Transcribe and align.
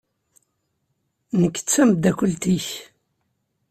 Nekk 1.41 1.57
d 1.63 1.65
tameddakelt-ik. 1.67 2.67